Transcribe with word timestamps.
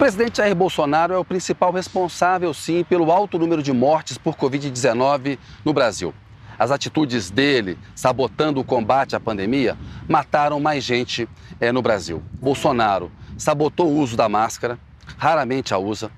presidente 0.00 0.38
Jair 0.38 0.54
Bolsonaro 0.54 1.12
é 1.12 1.18
o 1.18 1.24
principal 1.26 1.70
responsável, 1.70 2.54
sim, 2.54 2.82
pelo 2.82 3.12
alto 3.12 3.38
número 3.38 3.62
de 3.62 3.70
mortes 3.70 4.16
por 4.16 4.34
Covid-19 4.34 5.38
no 5.62 5.74
Brasil. 5.74 6.14
As 6.58 6.70
atitudes 6.70 7.28
dele, 7.28 7.76
sabotando 7.94 8.60
o 8.60 8.64
combate 8.64 9.14
à 9.14 9.20
pandemia, 9.20 9.76
mataram 10.08 10.58
mais 10.58 10.84
gente 10.84 11.28
é, 11.60 11.70
no 11.70 11.82
Brasil. 11.82 12.22
Bolsonaro 12.40 13.12
sabotou 13.36 13.88
o 13.88 13.98
uso 13.98 14.16
da 14.16 14.26
máscara, 14.26 14.78
raramente 15.18 15.74
a 15.74 15.78
usa, 15.78 16.10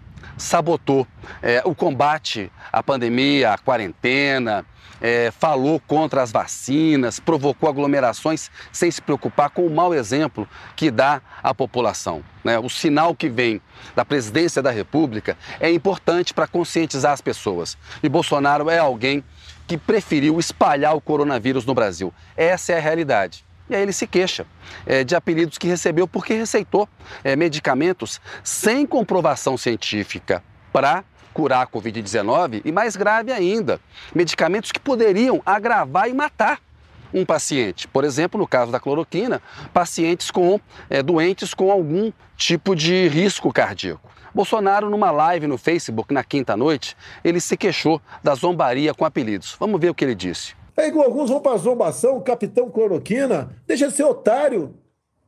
sabotou 0.43 1.06
é, 1.40 1.62
o 1.64 1.75
combate 1.75 2.50
à 2.72 2.82
pandemia, 2.82 3.52
à 3.52 3.58
quarentena, 3.58 4.66
é, 5.00 5.30
falou 5.30 5.80
contra 5.80 6.22
as 6.22 6.30
vacinas, 6.30 7.18
provocou 7.18 7.68
aglomerações 7.68 8.50
sem 8.70 8.90
se 8.90 9.00
preocupar 9.00 9.50
com 9.50 9.66
o 9.66 9.70
mau 9.70 9.94
exemplo 9.94 10.48
que 10.76 10.90
dá 10.90 11.21
à 11.43 11.54
população. 11.54 12.22
Né? 12.44 12.58
O 12.58 12.68
sinal 12.68 13.14
que 13.14 13.29
vem 13.29 13.61
da 13.96 14.04
presidência 14.04 14.63
da 14.63 14.71
República 14.71 15.36
é 15.58 15.71
importante 15.71 16.35
para 16.35 16.46
conscientizar 16.46 17.13
as 17.13 17.21
pessoas. 17.21 17.77
E 18.02 18.08
Bolsonaro 18.08 18.68
é 18.68 18.79
alguém 18.79 19.24
que 19.66 19.79
preferiu 19.79 20.38
espalhar 20.38 20.94
o 20.94 21.00
coronavírus 21.00 21.64
no 21.64 21.74
Brasil. 21.74 22.13
Essa 22.36 22.72
é 22.72 22.77
a 22.77 22.80
realidade. 22.80 23.44
E 23.72 23.75
aí 23.75 23.82
ele 23.82 23.93
se 23.93 24.07
queixa 24.07 24.46
é, 24.85 25.03
de 25.03 25.17
apelidos 25.17 25.57
que 25.57 25.67
recebeu 25.67 26.07
porque 26.07 26.35
receitou 26.35 26.86
é, 27.25 27.35
medicamentos 27.35 28.21
sem 28.44 28.86
comprovação 28.86 29.57
científica 29.57 30.44
para 30.71 31.03
curar 31.32 31.63
a 31.63 31.67
Covid-19 31.67 32.61
e, 32.66 32.70
mais 32.70 32.97
grave 32.97 33.33
ainda, 33.33 33.80
medicamentos 34.14 34.70
que 34.70 34.78
poderiam 34.78 35.41
agravar 35.47 36.06
e 36.06 36.12
matar 36.12 36.61
um 37.14 37.25
paciente. 37.25 37.89
Por 37.89 38.05
exemplo, 38.05 38.39
no 38.39 38.47
caso 38.47 38.70
da 38.70 38.78
cloroquina, 38.78 39.41
pacientes 39.72 40.30
com 40.30 40.61
é, 40.91 41.02
doentes 41.02 41.55
com 41.55 41.70
algum 41.70 42.12
tipo 42.36 42.77
de 42.77 43.08
risco 43.08 43.50
cardíaco. 43.50 44.11
Bolsonaro, 44.34 44.91
numa 44.91 45.11
live 45.11 45.46
no 45.46 45.56
Facebook 45.56 46.12
na 46.12 46.22
quinta 46.22 46.55
noite, 46.58 46.94
ele 47.24 47.41
se 47.41 47.56
queixou 47.56 48.02
da 48.22 48.34
zombaria 48.34 48.92
com 48.92 49.06
apelidos. 49.06 49.56
Vamos 49.58 49.80
ver 49.80 49.89
o 49.89 49.94
que 49.94 50.05
ele 50.05 50.14
disse. 50.14 50.61
É 50.76 50.88
igual 50.88 51.06
alguns 51.06 51.30
vão 51.30 51.40
para 51.40 51.52
a 51.52 51.58
zombação, 51.58 52.20
capitão 52.20 52.70
cloroquina, 52.70 53.54
deixa 53.66 53.88
de 53.88 53.94
ser 53.94 54.04
otário. 54.04 54.74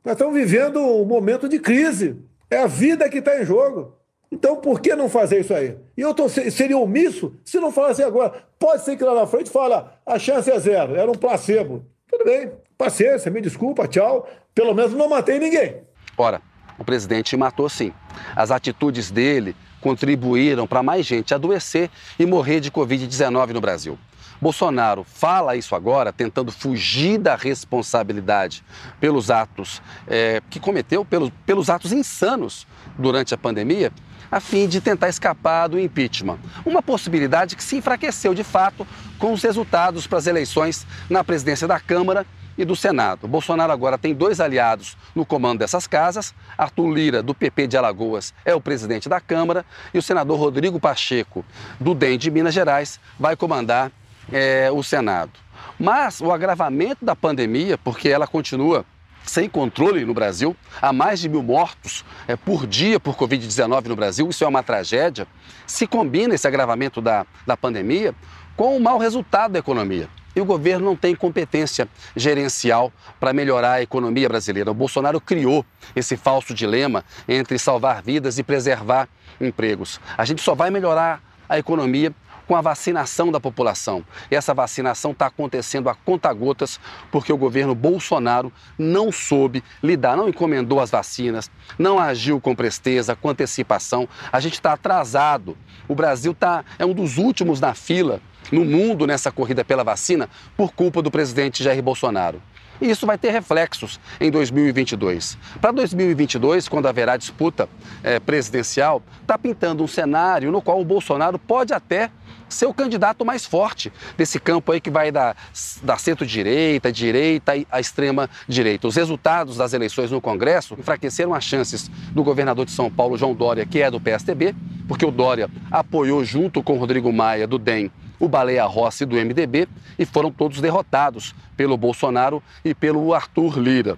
Nós 0.03 0.13
estamos 0.13 0.33
vivendo 0.33 0.79
um 0.79 1.05
momento 1.05 1.47
de 1.47 1.59
crise. 1.59 2.17
É 2.49 2.57
a 2.57 2.67
vida 2.67 3.09
que 3.09 3.19
está 3.19 3.41
em 3.41 3.45
jogo. 3.45 3.95
Então, 4.31 4.57
por 4.57 4.81
que 4.81 4.95
não 4.95 5.07
fazer 5.07 5.39
isso 5.39 5.53
aí? 5.53 5.77
E 5.95 6.01
eu 6.01 6.13
tô, 6.13 6.27
seria 6.27 6.77
omisso 6.77 7.33
se 7.43 7.59
não 7.59 7.71
falasse 7.71 8.03
agora. 8.03 8.43
Pode 8.59 8.83
ser 8.83 8.97
que 8.97 9.03
lá 9.03 9.13
na 9.13 9.27
frente 9.27 9.49
fala, 9.49 9.99
a 10.05 10.19
chance 10.19 10.49
é 10.51 10.59
zero, 10.59 10.95
era 10.95 11.09
um 11.09 11.15
placebo. 11.15 11.85
Tudo 12.09 12.25
bem, 12.25 12.51
paciência, 12.77 13.31
me 13.31 13.41
desculpa, 13.41 13.87
tchau. 13.87 14.27
Pelo 14.53 14.73
menos 14.73 14.93
não 14.93 15.07
matei 15.07 15.39
ninguém. 15.39 15.77
Ora, 16.17 16.41
o 16.77 16.83
presidente 16.83 17.37
matou 17.37 17.69
sim. 17.69 17.93
As 18.35 18.51
atitudes 18.51 19.11
dele 19.11 19.55
contribuíram 19.79 20.65
para 20.65 20.81
mais 20.81 21.05
gente 21.05 21.33
adoecer 21.33 21.89
e 22.17 22.25
morrer 22.25 22.59
de 22.59 22.71
Covid-19 22.71 23.51
no 23.51 23.61
Brasil. 23.61 23.97
Bolsonaro 24.45 25.03
fala 25.03 25.55
isso 25.55 25.73
agora, 25.73 26.13
tentando 26.13 26.51
fugir 26.51 27.17
da 27.17 27.35
responsabilidade 27.35 28.63
pelos 28.99 29.31
atos 29.31 29.81
é, 30.07 30.39
que 30.51 30.59
cometeu, 30.59 31.03
pelos, 31.03 31.31
pelos 31.47 31.67
atos 31.67 31.91
insanos 31.91 32.67
durante 32.95 33.33
a 33.33 33.39
pandemia, 33.39 33.91
a 34.31 34.39
fim 34.39 34.67
de 34.67 34.79
tentar 34.79 35.09
escapar 35.09 35.67
do 35.67 35.79
impeachment. 35.79 36.37
Uma 36.63 36.83
possibilidade 36.83 37.55
que 37.55 37.63
se 37.63 37.77
enfraqueceu 37.77 38.35
de 38.35 38.43
fato 38.43 38.85
com 39.17 39.33
os 39.33 39.41
resultados 39.41 40.05
para 40.05 40.19
as 40.19 40.27
eleições 40.27 40.85
na 41.09 41.23
presidência 41.23 41.67
da 41.67 41.79
Câmara 41.79 42.23
e 42.55 42.63
do 42.63 42.75
Senado. 42.75 43.27
Bolsonaro 43.27 43.73
agora 43.73 43.97
tem 43.97 44.13
dois 44.13 44.39
aliados 44.39 44.95
no 45.15 45.25
comando 45.25 45.57
dessas 45.57 45.87
casas. 45.87 46.35
Arthur 46.55 46.93
Lira, 46.93 47.23
do 47.23 47.33
PP 47.33 47.65
de 47.65 47.77
Alagoas, 47.77 48.31
é 48.45 48.53
o 48.53 48.61
presidente 48.61 49.09
da 49.09 49.19
Câmara 49.19 49.65
e 49.91 49.97
o 49.97 50.03
senador 50.03 50.37
Rodrigo 50.39 50.79
Pacheco, 50.79 51.43
do 51.79 51.95
DEM 51.95 52.19
de 52.19 52.29
Minas 52.29 52.53
Gerais, 52.53 52.99
vai 53.19 53.35
comandar 53.35 53.91
é, 54.31 54.69
o 54.71 54.83
Senado. 54.83 55.31
Mas 55.79 56.21
o 56.21 56.31
agravamento 56.31 57.03
da 57.03 57.15
pandemia, 57.15 57.77
porque 57.77 58.09
ela 58.09 58.27
continua 58.27 58.85
sem 59.23 59.49
controle 59.49 60.05
no 60.05 60.13
Brasil, 60.13 60.55
há 60.81 60.93
mais 60.93 61.19
de 61.19 61.27
mil 61.27 61.41
mortos 61.41 62.05
é, 62.27 62.35
por 62.35 62.67
dia 62.67 62.99
por 62.99 63.15
Covid-19 63.15 63.87
no 63.87 63.95
Brasil, 63.95 64.29
isso 64.29 64.43
é 64.43 64.47
uma 64.47 64.63
tragédia. 64.63 65.27
Se 65.65 65.87
combina 65.87 66.35
esse 66.35 66.47
agravamento 66.47 67.01
da, 67.01 67.25
da 67.45 67.57
pandemia 67.57 68.13
com 68.55 68.77
o 68.77 68.79
mau 68.79 68.97
resultado 68.97 69.53
da 69.53 69.59
economia. 69.59 70.07
E 70.35 70.41
o 70.41 70.45
governo 70.45 70.85
não 70.85 70.95
tem 70.97 71.15
competência 71.15 71.87
gerencial 72.15 72.91
para 73.19 73.31
melhorar 73.31 73.73
a 73.73 73.81
economia 73.81 74.27
brasileira. 74.27 74.69
O 74.69 74.73
Bolsonaro 74.73 75.19
criou 75.21 75.65
esse 75.95 76.17
falso 76.17 76.53
dilema 76.53 77.05
entre 77.27 77.57
salvar 77.57 78.01
vidas 78.03 78.37
e 78.37 78.43
preservar 78.43 79.07
empregos. 79.39 79.99
A 80.17 80.25
gente 80.25 80.41
só 80.41 80.53
vai 80.53 80.69
melhorar 80.69 81.21
a 81.47 81.57
economia 81.57 82.13
com 82.47 82.55
a 82.55 82.61
vacinação 82.61 83.31
da 83.31 83.39
população. 83.39 84.03
Essa 84.29 84.53
vacinação 84.53 85.11
está 85.11 85.27
acontecendo 85.27 85.89
a 85.89 85.95
conta-gotas 85.95 86.79
porque 87.11 87.31
o 87.31 87.37
governo 87.37 87.75
Bolsonaro 87.75 88.51
não 88.77 89.11
soube 89.11 89.63
lidar, 89.81 90.15
não 90.15 90.29
encomendou 90.29 90.79
as 90.79 90.91
vacinas, 90.91 91.49
não 91.77 91.99
agiu 91.99 92.39
com 92.39 92.55
presteza, 92.55 93.15
com 93.15 93.29
antecipação. 93.29 94.07
A 94.31 94.39
gente 94.39 94.53
está 94.53 94.73
atrasado. 94.73 95.57
O 95.87 95.95
Brasil 95.95 96.33
tá, 96.33 96.63
é 96.77 96.85
um 96.85 96.93
dos 96.93 97.17
últimos 97.17 97.59
na 97.59 97.73
fila 97.73 98.21
no 98.51 98.63
mundo 98.63 99.07
nessa 99.07 99.31
corrida 99.31 99.65
pela 99.65 99.83
vacina 99.83 100.29
por 100.55 100.71
culpa 100.71 101.01
do 101.01 101.09
presidente 101.09 101.63
Jair 101.63 101.81
Bolsonaro. 101.81 102.41
E 102.81 102.89
isso 102.89 103.05
vai 103.05 103.17
ter 103.17 103.31
reflexos 103.31 103.99
em 104.19 104.29
2022. 104.29 105.37
Para 105.61 105.71
2022, 105.71 106.67
quando 106.67 106.87
haverá 106.87 107.15
disputa 107.15 107.69
é, 108.03 108.19
presidencial, 108.19 109.01
está 109.21 109.37
pintando 109.37 109.83
um 109.83 109.87
cenário 109.87 110.51
no 110.51 110.61
qual 110.61 110.81
o 110.81 110.85
Bolsonaro 110.85 111.39
pode 111.39 111.73
até 111.73 112.11
ser 112.49 112.65
o 112.65 112.73
candidato 112.73 113.25
mais 113.25 113.45
forte 113.45 113.91
desse 114.17 114.39
campo 114.39 114.71
aí 114.71 114.79
que 114.79 114.89
vai 114.89 115.11
da, 115.11 115.35
da 115.83 115.97
centro-direita, 115.97 116.91
direita 116.91 117.53
a 117.71 117.79
extrema-direita. 117.79 118.87
Os 118.87 118.95
resultados 118.95 119.57
das 119.57 119.73
eleições 119.73 120.11
no 120.11 120.21
Congresso 120.21 120.75
enfraqueceram 120.77 121.33
as 121.33 121.43
chances 121.43 121.89
do 122.11 122.23
governador 122.23 122.65
de 122.65 122.71
São 122.71 122.89
Paulo, 122.89 123.17
João 123.17 123.33
Dória, 123.33 123.65
que 123.65 123.81
é 123.81 123.89
do 123.89 123.99
PSTB, 123.99 124.55
porque 124.87 125.05
o 125.05 125.11
Dória 125.11 125.49
apoiou 125.71 126.23
junto 126.23 126.61
com 126.61 126.77
Rodrigo 126.77 127.11
Maia, 127.11 127.47
do 127.47 127.57
DEM, 127.57 127.91
o 128.19 128.27
Baleia 128.27 128.65
Rossi, 128.65 129.05
do 129.05 129.15
MDB, 129.15 129.67
e 129.97 130.05
foram 130.05 130.31
todos 130.31 130.61
derrotados 130.61 131.35
pelo 131.57 131.77
Bolsonaro 131.77 132.41
e 132.63 132.73
pelo 132.73 133.13
Arthur 133.13 133.59
Lira. 133.59 133.97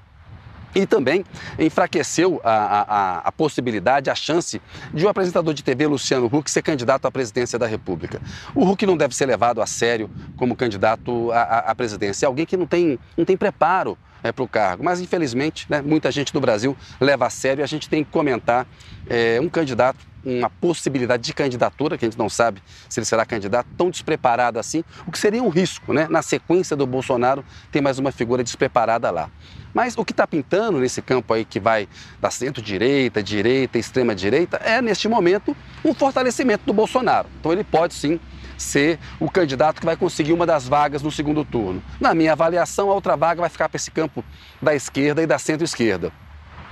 E 0.75 0.85
também 0.85 1.25
enfraqueceu 1.57 2.39
a, 2.43 2.51
a, 2.51 3.17
a, 3.19 3.31
possibilidade, 3.31 4.09
a 4.09 4.15
chance 4.15 4.61
de 4.93 5.05
o 5.05 5.09
apresentador 5.09 5.53
de 5.53 5.63
TV, 5.63 5.87
Luciano 5.87 6.27
Huck, 6.27 6.49
ser 6.51 6.61
candidato 6.61 7.05
à 7.05 7.11
presidência 7.11 7.57
da 7.57 7.65
República. 7.65 8.21
O 8.53 8.69
Huck 8.69 8.85
não 8.85 8.95
deve 8.95 9.15
ser 9.15 9.25
levado 9.25 9.61
a 9.61 9.65
sério 9.65 10.09
como 10.35 10.55
candidato 10.55 11.31
à, 11.31 11.59
à 11.59 11.75
presidência. 11.75 12.25
É 12.25 12.27
alguém 12.27 12.45
que 12.45 12.57
não 12.57 12.67
tem, 12.67 12.99
não 13.17 13.25
tem 13.25 13.35
preparo 13.35 13.97
é, 14.23 14.31
para 14.31 14.43
o 14.43 14.47
cargo. 14.47 14.83
Mas, 14.83 14.99
infelizmente, 14.99 15.65
né, 15.69 15.81
muita 15.81 16.11
gente 16.11 16.33
no 16.33 16.41
Brasil 16.41 16.75
leva 16.99 17.25
a 17.27 17.29
sério 17.29 17.61
e 17.61 17.63
a 17.63 17.67
gente 17.67 17.89
tem 17.89 18.03
que 18.03 18.11
comentar 18.11 18.67
é, 19.09 19.39
um 19.41 19.49
candidato 19.49 19.99
uma 20.27 20.49
possibilidade 20.49 21.23
de 21.23 21.33
candidatura, 21.33 21.97
que 21.97 22.03
a 22.03 22.07
gente 22.09 22.17
não 22.17 22.27
sabe 22.27 22.61
se 22.89 22.99
ele 22.99 23.05
será 23.05 23.25
candidato, 23.25 23.67
tão 23.77 23.89
despreparado 23.89 24.59
assim, 24.59 24.83
o 25.05 25.11
que 25.11 25.17
seria 25.17 25.41
um 25.41 25.47
risco, 25.47 25.93
né? 25.93 26.07
Na 26.09 26.21
sequência 26.21 26.75
do 26.75 26.85
Bolsonaro, 26.85 27.45
tem 27.71 27.81
mais 27.81 27.97
uma 27.97 28.11
figura 28.11 28.43
despreparada 28.43 29.09
lá. 29.09 29.29
Mas 29.73 29.97
o 29.97 30.03
que 30.03 30.11
está 30.11 30.27
pintando 30.27 30.79
nesse 30.79 31.01
campo 31.01 31.33
aí 31.33 31.45
que 31.45 31.59
vai 31.59 31.87
da 32.19 32.29
centro-direita, 32.29 33.23
direita, 33.23 33.77
extrema-direita, 33.77 34.57
é, 34.57 34.81
neste 34.81 35.07
momento, 35.07 35.55
um 35.83 35.93
fortalecimento 35.93 36.65
do 36.65 36.73
Bolsonaro. 36.73 37.29
Então 37.39 37.51
ele 37.53 37.63
pode 37.63 37.93
sim 37.93 38.19
ser 38.57 38.99
o 39.19 39.29
candidato 39.29 39.79
que 39.79 39.85
vai 39.85 39.95
conseguir 39.95 40.33
uma 40.33 40.45
das 40.45 40.67
vagas 40.67 41.01
no 41.01 41.11
segundo 41.11 41.45
turno. 41.45 41.81
Na 41.99 42.13
minha 42.13 42.33
avaliação, 42.33 42.89
a 42.89 42.93
outra 42.93 43.15
vaga 43.15 43.41
vai 43.41 43.49
ficar 43.49 43.69
para 43.69 43.77
esse 43.77 43.91
campo 43.91 44.23
da 44.61 44.75
esquerda 44.75 45.21
e 45.21 45.27
da 45.27 45.37
centro-esquerda. 45.37 46.11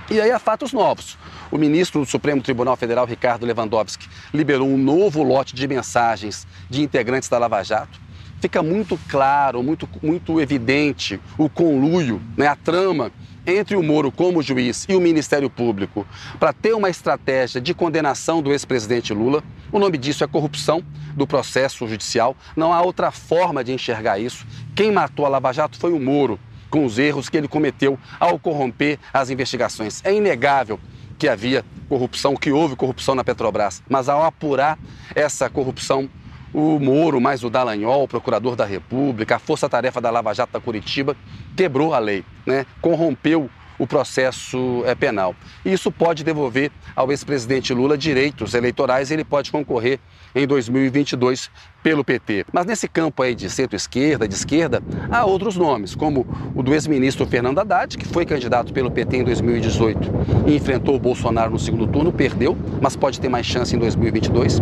E 0.08 0.20
aí 0.20 0.30
há 0.30 0.38
fatos 0.38 0.72
novos. 0.72 1.18
O 1.50 1.58
ministro 1.58 2.00
do 2.00 2.06
Supremo 2.06 2.40
Tribunal 2.40 2.76
Federal, 2.76 3.04
Ricardo 3.06 3.44
Lewandowski, 3.44 4.08
liberou 4.32 4.68
um 4.68 4.78
novo 4.78 5.22
lote 5.22 5.54
de 5.54 5.66
mensagens 5.66 6.46
de 6.70 6.82
integrantes 6.82 7.28
da 7.28 7.38
Lava 7.38 7.62
Jato. 7.62 7.98
Fica 8.40 8.62
muito 8.62 8.98
claro, 9.08 9.62
muito, 9.62 9.88
muito 10.02 10.40
evidente 10.40 11.20
o 11.36 11.48
conluio, 11.48 12.20
né, 12.36 12.46
a 12.46 12.54
trama 12.54 13.10
entre 13.46 13.76
o 13.76 13.82
Moro 13.82 14.10
como 14.10 14.42
juiz 14.42 14.84
e 14.88 14.96
o 14.96 15.00
Ministério 15.00 15.48
Público 15.48 16.06
para 16.38 16.52
ter 16.52 16.74
uma 16.74 16.90
estratégia 16.90 17.60
de 17.60 17.72
condenação 17.72 18.42
do 18.42 18.52
ex-presidente 18.52 19.14
Lula. 19.14 19.42
O 19.70 19.78
nome 19.78 19.96
disso 19.96 20.24
é 20.24 20.26
corrupção 20.26 20.82
do 21.14 21.26
processo 21.26 21.86
judicial. 21.86 22.36
Não 22.56 22.72
há 22.72 22.82
outra 22.82 23.10
forma 23.10 23.62
de 23.62 23.72
enxergar 23.72 24.18
isso. 24.18 24.46
Quem 24.74 24.90
matou 24.90 25.24
a 25.24 25.28
Lava 25.28 25.52
Jato 25.52 25.78
foi 25.78 25.92
o 25.92 26.00
Moro 26.00 26.38
com 26.68 26.84
os 26.84 26.98
erros 26.98 27.28
que 27.28 27.36
ele 27.36 27.48
cometeu 27.48 27.98
ao 28.18 28.38
corromper 28.38 28.98
as 29.12 29.30
investigações. 29.30 30.04
É 30.04 30.12
inegável 30.12 30.80
que 31.18 31.28
havia 31.28 31.64
corrupção, 31.88 32.36
que 32.36 32.50
houve 32.50 32.76
corrupção 32.76 33.14
na 33.14 33.24
Petrobras, 33.24 33.82
mas 33.88 34.08
ao 34.08 34.22
apurar 34.22 34.78
essa 35.14 35.48
corrupção, 35.48 36.10
o 36.56 36.80
Moro, 36.80 37.20
mais 37.20 37.44
o 37.44 37.50
Dallagnol, 37.50 38.04
o 38.04 38.08
procurador 38.08 38.56
da 38.56 38.64
República, 38.64 39.36
a 39.36 39.38
Força 39.38 39.68
Tarefa 39.68 40.00
da 40.00 40.08
Lava 40.08 40.32
Jato 40.32 40.54
da 40.54 40.60
Curitiba, 40.60 41.14
quebrou 41.54 41.92
a 41.92 41.98
lei, 41.98 42.24
né? 42.46 42.64
corrompeu 42.80 43.50
o 43.78 43.86
processo 43.86 44.82
é, 44.86 44.94
penal. 44.94 45.36
E 45.66 45.72
isso 45.74 45.92
pode 45.92 46.24
devolver 46.24 46.70
ao 46.94 47.10
ex-presidente 47.10 47.74
Lula 47.74 47.98
direitos 47.98 48.54
eleitorais 48.54 49.10
e 49.10 49.14
ele 49.14 49.24
pode 49.24 49.52
concorrer 49.52 50.00
em 50.34 50.46
2022 50.46 51.50
pelo 51.86 52.02
PT. 52.02 52.46
Mas 52.52 52.66
nesse 52.66 52.88
campo 52.88 53.22
aí 53.22 53.32
de 53.32 53.48
centro-esquerda, 53.48 54.26
de 54.26 54.34
esquerda, 54.34 54.82
há 55.08 55.24
outros 55.24 55.56
nomes, 55.56 55.94
como 55.94 56.26
o 56.52 56.60
do 56.60 56.74
ex-ministro 56.74 57.24
Fernando 57.24 57.60
Haddad, 57.60 57.96
que 57.96 58.04
foi 58.08 58.26
candidato 58.26 58.72
pelo 58.72 58.90
PT 58.90 59.18
em 59.18 59.22
2018 59.22 60.10
e 60.48 60.56
enfrentou 60.56 60.96
o 60.96 60.98
Bolsonaro 60.98 61.52
no 61.52 61.60
segundo 61.60 61.86
turno, 61.86 62.10
perdeu, 62.10 62.58
mas 62.80 62.96
pode 62.96 63.20
ter 63.20 63.28
mais 63.28 63.46
chance 63.46 63.76
em 63.76 63.78
2022. 63.78 64.60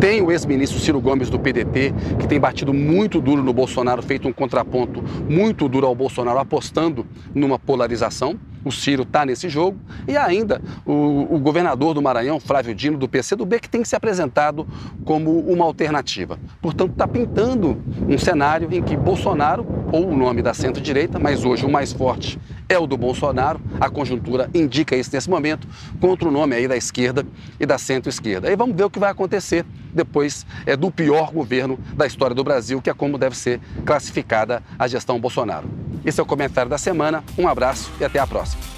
Tem 0.00 0.22
o 0.22 0.30
ex-ministro 0.30 0.78
Ciro 0.78 1.00
Gomes 1.00 1.28
do 1.28 1.40
PDT, 1.40 1.92
que 2.20 2.28
tem 2.28 2.38
batido 2.38 2.72
muito 2.72 3.20
duro 3.20 3.42
no 3.42 3.52
Bolsonaro, 3.52 4.00
feito 4.00 4.28
um 4.28 4.32
contraponto 4.32 5.02
muito 5.28 5.68
duro 5.68 5.88
ao 5.88 5.94
Bolsonaro, 5.96 6.38
apostando 6.38 7.04
numa 7.34 7.58
polarização. 7.58 8.38
O 8.64 8.70
Ciro 8.70 9.02
está 9.02 9.24
nesse 9.24 9.48
jogo. 9.48 9.78
E 10.06 10.16
ainda 10.16 10.60
o, 10.84 11.34
o, 11.34 11.38
governador 11.38 11.94
do 11.94 12.02
Maranhão, 12.02 12.38
Flávio 12.38 12.74
Dino, 12.74 12.98
do 12.98 13.08
PCdoB, 13.08 13.60
que 13.60 13.68
tem 13.68 13.84
se 13.84 13.96
apresentado 13.96 14.66
como 15.04 15.38
uma 15.40 15.64
alternativa. 15.64 16.38
Portanto, 16.60 16.92
está 16.92 17.06
pintando 17.06 17.82
um 18.08 18.18
cenário 18.18 18.68
em 18.72 18.82
que 18.82 18.96
Bolsonaro, 18.96 19.66
ou 19.92 20.08
o 20.08 20.16
nome 20.16 20.42
da 20.42 20.54
centro-direita, 20.54 21.18
mas 21.18 21.44
hoje 21.44 21.64
o 21.64 21.70
mais 21.70 21.92
forte 21.92 22.38
é 22.68 22.78
o 22.78 22.86
do 22.86 22.96
Bolsonaro, 22.96 23.60
a 23.80 23.90
conjuntura 23.90 24.48
indica 24.54 24.94
isso 24.94 25.10
nesse 25.12 25.28
momento, 25.28 25.66
contra 26.00 26.28
o 26.28 26.30
nome 26.30 26.54
aí 26.54 26.68
da 26.68 26.76
esquerda 26.76 27.26
e 27.58 27.66
da 27.66 27.76
centro-esquerda. 27.78 28.48
Aí 28.48 28.54
vamos 28.54 28.76
ver 28.76 28.84
o 28.84 28.90
que 28.90 28.98
vai 28.98 29.10
acontecer 29.10 29.66
depois 29.92 30.46
é, 30.64 30.76
do 30.76 30.90
pior 30.90 31.32
governo 31.32 31.78
da 31.94 32.06
história 32.06 32.34
do 32.34 32.44
Brasil, 32.44 32.80
que 32.80 32.88
é 32.88 32.94
como 32.94 33.18
deve 33.18 33.36
ser 33.36 33.60
classificada 33.84 34.62
a 34.78 34.86
gestão 34.86 35.18
Bolsonaro. 35.18 35.68
Esse 36.04 36.20
é 36.20 36.22
o 36.22 36.26
comentário 36.26 36.70
da 36.70 36.78
semana, 36.78 37.22
um 37.36 37.48
abraço 37.48 37.90
e 38.00 38.04
até 38.04 38.18
a 38.18 38.26
próxima. 38.26 38.69